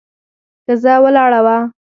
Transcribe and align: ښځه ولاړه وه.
ښځه 0.65 0.93
ولاړه 1.03 1.39
وه. 1.45 1.57